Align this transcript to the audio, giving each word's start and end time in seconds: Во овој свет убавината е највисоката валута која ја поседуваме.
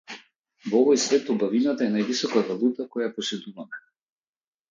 Во 0.69 0.79
овој 0.85 0.99
свет 1.01 1.27
убавината 1.33 1.85
е 1.89 1.91
највисоката 1.95 2.53
валута 2.61 2.87
која 2.95 3.05
ја 3.09 3.13
поседуваме. 3.19 3.83